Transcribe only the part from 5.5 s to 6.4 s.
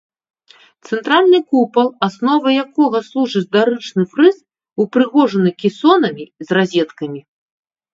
кесонамі